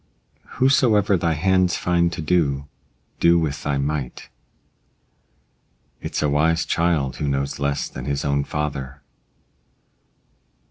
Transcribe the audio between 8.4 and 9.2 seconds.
father.